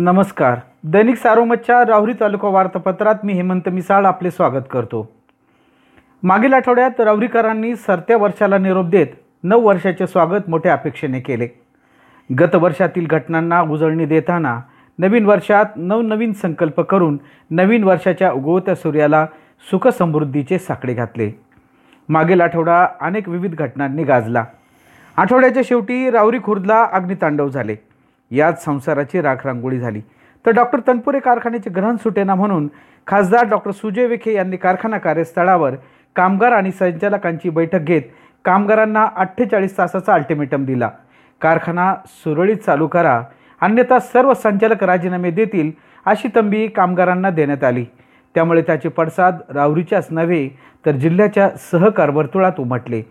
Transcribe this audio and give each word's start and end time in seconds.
नमस्कार. 0.00 0.58
दैनिक 0.84 1.16
सारोमतच्या 1.16 1.84
राहुरी 1.86 2.12
तालुका 2.12 2.48
वार्तापत्रात 2.48 3.14
मी 3.24 3.32
हेमंत 3.32 3.68
मिसाळ 3.68 4.04
आपले 4.04 4.30
स्वागत 4.30 4.62
करतो. 4.70 5.12
मागील 6.22 6.52
आठवड्यात 6.52 7.00
राहुरीकरांनी 7.00 7.76
सरत्या 7.76 8.16
वर्षाला 8.16 8.58
निरोप 8.58 8.86
देत 8.86 9.06
नऊ 9.44 9.60
वर्षाचे 9.60 10.06
स्वागत 10.06 10.48
मोठ्या 10.48 10.72
अपेक्षेने 10.72 11.20
केले. 11.20 11.48
गत 12.38 12.54
वर्षातील 12.54 13.06
घटनांना 13.06 13.60
उजळणी 13.60 14.06
देताना 14.06 14.60
नवीन 14.98 15.26
वर्षात 15.26 15.64
नवनवीन 15.76 16.32
संकल्प 16.32 16.80
करून 16.80 17.18
नवीन 17.50 17.84
वर्षाच्या 17.84 18.32
उगवत्या 18.32 18.74
सूर्याला 18.74 19.26
सुखसमृद्धीचे 19.70 20.58
साकडे 20.58 20.94
घातले. 20.94 21.30
मागील 22.08 22.40
आठवडा 22.40 22.86
अनेक 23.00 23.28
विविध 23.28 23.54
घटनांनी 23.54 24.04
गाजला. 24.04 24.44
आठवड्याच्या 25.16 25.62
शेवटी 25.66 26.10
राहुरी 26.10 26.38
खुर्दला 26.44 26.84
अग्नितांडव 26.92 27.48
झाले. 27.48 27.76
याच 28.30 28.64
संसाराची 28.64 29.20
राखरांगोळी 29.20 29.78
झाली. 29.78 30.00
तर 30.46 30.50
डॉक्टर 30.50 30.80
तनपुरे 30.88 31.18
कारखान्याचे 31.20 31.70
ग्रहण 31.70 31.96
सुटेना 31.96 32.34
म्हणून 32.34 32.68
खासदार 33.06 33.48
डॉक्टर 33.48 33.70
सुजय 33.70 34.06
विखे 34.06 34.32
यांनी 34.32 34.56
कारखाना 34.56 34.98
कार्यस्थळावर 34.98 35.74
कामगार 36.16 36.52
आणि 36.52 36.70
संचालकांची 36.72 37.50
बैठक 37.50 37.80
घेत 37.80 38.02
कामगारांना 38.44 39.06
अठ्ठेचाळीस 39.16 39.76
तासाचा 39.78 40.14
अल्टिमेटम 40.14 40.64
दिला. 40.64 40.90
कारखाना 41.40 41.94
सुरळीत 42.06 42.56
चालू 42.56 42.86
करा 42.86 43.22
अन्यथा 43.60 43.98
सर्व 43.98 44.34
संचालक 44.34 44.84
राजीनामे 44.84 45.30
देतील 45.30 45.70
अशी 46.06 46.28
तंबी 46.36 46.66
कामगारांना 46.66 47.30
देण्यात 47.30 47.64
आली. 47.64 47.84
त्यामुळे 48.34 48.62
त्याचे 48.62 48.88
पडसाद 48.88 49.38
राहुरीच्याच 49.54 50.06
नव्हे 50.10 50.48
तर 50.86 50.90
जिल्ह्याच्या 50.90 51.50
सहकार 51.70 52.10
वर्तुळात 52.10 52.58
उमटले. 52.58 53.02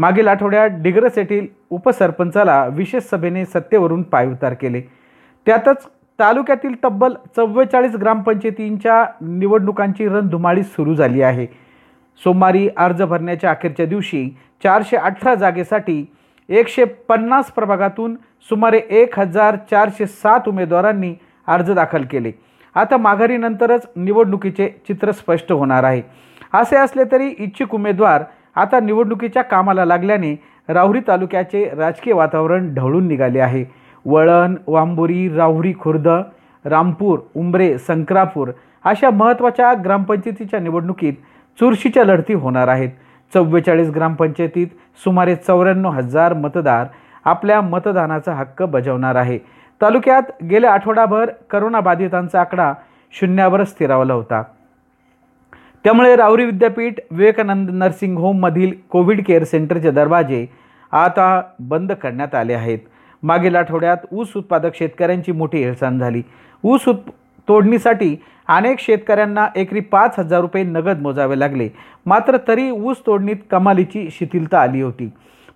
मागील 0.00 0.28
आठवड्यात 0.28 0.70
डिग्रस 0.82 1.16
येथील 1.18 1.46
उपसरपंचाला 1.70 2.64
विशेष 2.66 3.02
सभेने 3.04 3.44
सत्तेवरून 3.44 4.02
पायउतार 4.02 4.54
केले. 4.54 4.80
त्यातच 5.46 5.84
तालुक्यातील 6.18 6.74
तब्बल 6.84 7.14
चव्वेचाळीस 7.36 7.96
ग्रामपंचायतींच्या 7.96 9.04
निवडणुकांची 9.22 10.06
रणधुमाळी 10.08 10.62
सुरू 10.62 10.94
झाली 10.94 11.22
आहे. 11.22 11.46
सोमवारी 12.22 12.68
अर्ज 12.76 13.02
भरण्याच्या 13.02 13.50
अखेरच्या 13.50 13.86
दिवशी 13.86 14.28
चारशे 14.64 14.96
अठरा 14.96 15.34
जागेसाठी 15.34 16.04
एकशे 16.48 16.84
पन्नास 16.84 17.50
प्रभागातून 17.52 18.14
सुमारे 18.48 18.80
एक 18.90 19.18
हजार 19.18 19.56
चारशे 19.70 20.06
सात 20.06 20.48
उमेदवारांनी 20.48 21.14
अर्ज 21.48 21.70
दाखल 21.70 22.04
केले. 22.10 22.32
आता 22.74 22.96
माघारीनंतरच 22.96 23.88
निवडणुकीचे 23.96 24.68
चित्र 24.88 25.12
स्पष्ट 25.12 25.52
होणार 25.52 25.84
आहे. 25.84 26.02
असे 26.52 26.76
असले 26.76 27.04
तरी 27.12 27.34
इच्छुक 27.38 27.74
उमेदवार 27.74 28.24
आता 28.56 28.80
निवडणुकीच्या 28.80 29.42
कामाला 29.42 29.84
लागल्याने 29.84 30.34
राहुरी 30.68 31.00
तालुक्याचे 31.08 31.64
राजकीय 31.76 32.14
वातावरण 32.14 32.72
ढवळून 32.74 33.06
निघाले 33.08 33.40
आहे. 33.40 33.64
वळण 34.04 34.54
वांबुरी 34.66 35.28
राहुरी 35.28 35.72
खुर्द 35.80 36.08
रामपूर 36.64 37.18
उंबरे 37.36 37.76
संक्रापूर 37.78 38.50
अशा 38.84 39.10
महत्त्वाच्या 39.10 39.72
ग्रामपंचायतीच्या 39.84 40.60
निवडणुकीत 40.60 41.12
चुरशीच्या 41.60 42.04
लढती 42.04 42.34
होणार 42.34 42.68
आहेत. 42.68 42.90
चव्वेचाळीस 43.34 43.90
ग्रामपंचायतीत 43.90 44.66
सुमारे 45.04 45.34
चौऱ्याण्णव 45.36 45.90
हजार 45.90 46.34
मतदार 46.34 46.86
आपल्या 47.24 47.60
मतदानाचा 47.60 48.32
हक्क 48.34 48.62
बजावणार 48.62 49.14
आहे. 49.14 49.38
तालुक्यात 49.80 50.22
गेल्या 50.50 50.72
आठवडाभर 50.72 51.30
करोनाबाधितांचा 51.50 52.40
आकडा 52.40 52.72
शून्यावर 53.12 53.64
स्थिरावला 53.64 54.14
होता. 54.14 54.42
त्यामुळे 55.84 56.16
राहुरी 56.16 56.44
विद्यापीठ 56.44 57.00
विवेकानंद 57.10 57.70
नर्सिंग 57.70 58.16
होममधील 58.18 58.72
कोविड 58.90 59.24
केअर 59.24 59.44
सेंटरचे 59.44 59.90
दरवाजे 59.90 60.46
आता 60.92 61.42
बंद 61.60 61.92
करण्यात 61.92 62.34
आले 62.34 62.54
आहेत. 62.54 62.78
मागील 63.22 63.56
आठवड्यात 63.56 63.96
ऊस 64.12 64.32
उत्पादक 64.36 64.74
शेतकऱ्यांची 64.74 65.32
मोठी 65.32 65.62
हेळसांड 65.62 66.00
झाली. 66.00 66.22
ऊस 66.64 66.88
उत् 66.88 67.10
तोडणीसाठी 67.48 68.16
अनेक 68.48 68.78
शेतकऱ्यांना 68.80 69.46
एकरी 69.56 69.80
पाच 69.80 70.18
हजार 70.18 70.40
रुपये 70.40 70.62
नगद 70.64 71.00
मोजावे 71.02 71.38
लागले. 71.38 71.68
मात्र 72.06 72.36
तरी 72.48 72.70
ऊस 72.70 72.96
तोडणीत 73.06 73.36
कमालीची 73.50 74.08
शिथिलता 74.10 74.60
आली 74.60 74.80
होती. 74.82 75.10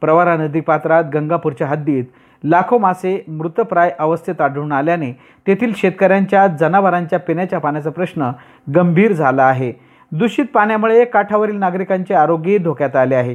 प्रवारा 0.00 0.36
नदीपात्रात 0.36 1.04
गंगापूरच्या 1.14 1.66
हद्दीत 1.66 2.04
लाखो 2.44 2.78
मासे 2.78 3.22
मृतप्राय 3.28 3.90
अवस्थेत 3.98 4.40
आढळून 4.40 4.72
आल्याने 4.72 5.12
तेथील 5.46 5.72
शेतकऱ्यांच्या 5.76 6.46
जनावरांच्या 6.46 7.18
पिण्याच्या 7.18 7.58
पाण्याचा 7.58 7.90
प्रश्न 7.90 8.30
गंभीर 8.74 9.12
झाला 9.12 9.44
आहे. 9.44 9.72
दूषित 10.12 10.44
पाण्यामुळे 10.54 11.04
काठावरील 11.04 11.56
नागरिकांचे 11.56 12.14
आरोग्यही 12.14 12.58
धोक्यात 12.58 12.96
आले 12.96 13.14
आहे. 13.14 13.34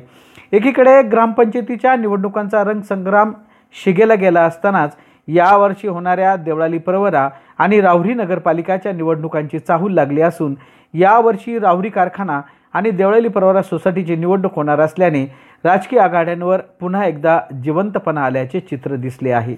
एकीकडे 0.52 1.02
ग्रामपंचायतीच्या 1.02 1.96
निवडणुकांचा 1.96 2.64
रंगसंग्राम 2.64 3.32
शिगेला 3.76 4.16
गेला 4.16 4.42
असतानाच 4.42 4.96
यावर्षी 5.28 5.88
होणाऱ्या 5.88 6.36
देवळाली 6.36 6.78
परवरा 6.78 7.28
आणि 7.58 7.80
राहुरी 7.82 8.14
नगरपालिकाच्या 8.14 8.92
निवडणुकांची 8.92 9.60
चाहूल 9.60 9.94
लागली 9.94 10.22
असून 10.22 10.56
यावर्षी 10.94 11.58
राहुरी 11.60 11.90
कारखाना 11.90 12.40
आणि 12.74 12.92
देवळाली 12.92 13.28
परवरा 13.28 13.62
सोसायटीची 13.62 14.16
निवडणूक 14.16 14.56
होणार 14.56 14.80
असल्याने 14.80 15.24
राजकीय 15.64 16.00
आघाड्यांवर 16.00 16.62
पुन्हा 16.80 17.06
एकदा 17.06 17.40
जिवंतपणा 17.64 18.26
आल्याचे 18.26 18.60
चित्र 18.60 18.96
दिसले 18.96 19.32
आहे. 19.32 19.56